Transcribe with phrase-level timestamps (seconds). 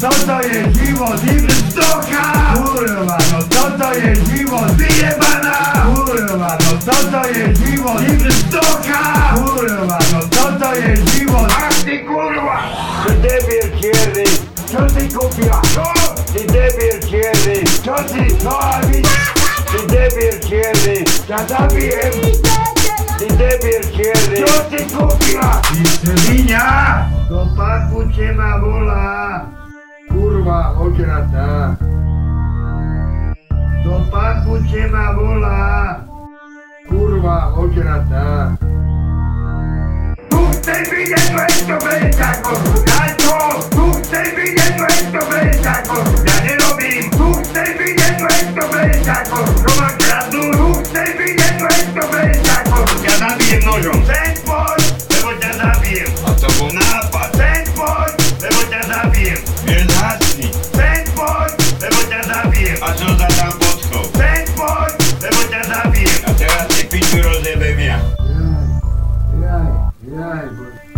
[0.00, 2.24] toto je život Ibstoka!
[2.56, 5.84] Kurwa, no toto je život vyjebaná!
[5.92, 9.04] Kurwa, no toto je život Ibstoka!
[9.36, 12.58] Kurwa, no toto je život Ach ty kurwa!
[13.04, 14.28] Ty debil čierny!
[14.72, 15.60] Čo si kúpila?
[15.76, 15.84] Čo?
[16.32, 17.58] Ty debil čierny!
[17.84, 18.24] Čo si?
[18.40, 19.04] No a vy...
[19.68, 21.04] Ty debil čierny!
[21.28, 22.14] Ťa zabijem!
[23.20, 24.38] Ty debil čierny!
[24.48, 25.60] Čo si kúpila?
[25.60, 26.68] Ty svinia!
[27.28, 29.60] Do papuče ma volá!
[30.10, 31.76] Kurva ožratá!
[33.84, 36.00] Do papuče ma volá!
[36.88, 38.58] Kurva ožratá!
[40.30, 42.58] Tu chcem vidieť 200 brejčakov!
[42.82, 43.19] Daj to!
[43.19, 43.19] Tu
[58.90, 59.40] zabijem!
[59.66, 60.48] Vieš hasni.
[60.74, 62.78] Sen poď, lebo ťa zabijem!
[62.82, 64.04] A čo za tam bodkou?
[64.18, 66.20] Sen poď, lebo ťa zabijem!
[66.26, 67.98] A teraz ti piču rozjebem ja.
[69.40, 69.68] Jaj,
[70.10, 70.44] jaj,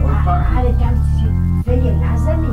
[0.00, 2.50] jaj, Ale tam si na zemi.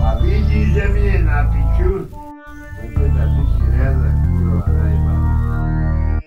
[0.00, 1.92] A vidíš, že mi je na piču?
[2.80, 5.14] Teda ty si kurva najma.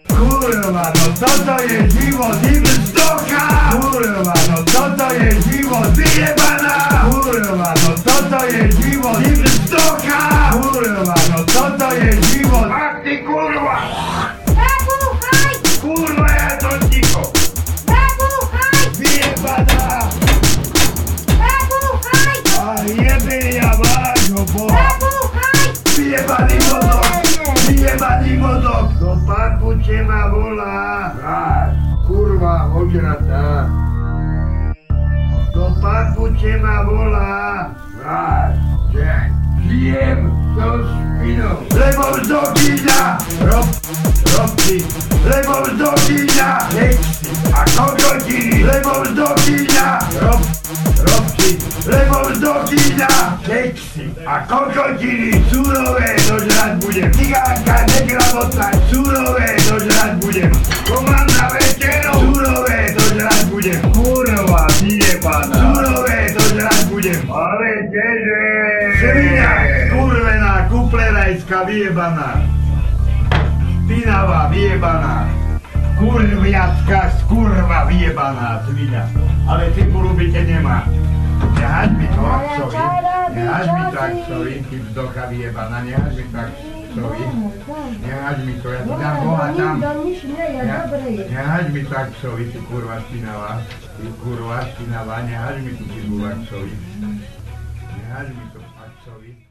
[0.07, 3.45] Kurva, no toto je život Ibstoka!
[3.75, 6.52] Kurva, no toto je život vyjebaná!
[8.23, 10.21] Kurva, no toto je život Ibstoka!
[10.55, 12.71] Kurva, no toto je život...
[12.71, 13.77] Ach ty kurva!
[14.47, 15.53] Babu, haj!
[15.83, 17.23] Kurva, ja som ticho!
[17.83, 18.83] Babu, haj!
[18.95, 20.07] Vyjebaná!
[21.35, 22.37] Babu, haj!
[22.63, 24.71] A jebe ja vášho boha!
[24.71, 25.67] Babu, haj!
[25.99, 27.03] Vyjebaný mozog!
[27.67, 28.87] Vyjebaný mozog!
[29.03, 30.79] Do papuče ma volá!
[32.07, 33.67] Kurva ožratá!
[35.53, 37.69] Do papuče ma volá!
[38.91, 39.05] Že
[39.69, 41.57] žijem so špinou!
[41.77, 43.01] Lebo vzdokyňa!
[43.45, 43.67] Rob,
[44.33, 44.81] robci!
[45.21, 46.49] Lebo vzdokyňa!
[46.73, 47.29] Nechci!
[47.53, 48.65] A kokotiny!
[48.65, 49.87] Lebo vzdokyňa!
[50.25, 50.41] Rob,
[51.05, 51.49] robci!
[51.85, 53.11] Lebo vzdokyňa!
[53.45, 54.09] Sexy!
[54.25, 55.37] A kokotiny!
[55.53, 57.13] Surové dožrať budem!
[57.13, 58.69] Cigánka negramotná!
[69.73, 72.41] Kurvená, kuplerajská vyjebaná!
[73.83, 75.29] Špinavá, vyjebaná!
[75.97, 79.05] Kurviacka, skurva, vyjebaná svinia!
[79.47, 80.87] Ale ty polubite nemá!
[81.59, 82.77] Nehaď mi to, akcovi!
[83.33, 87.25] Nehaď mi to, akcovi, ty vzdocha vyjebaná, nehaď mi to, akcovi!
[88.01, 89.75] Nehaď mi to, ja ti dám Boha tam!
[91.29, 93.51] Nehaď mi to, akcovi, ty kurva špinavá!
[93.99, 96.73] Ty kurva špinavá, nehaď mi tu ty akcovi!
[97.99, 99.43] Nehaď mi to, akcovi!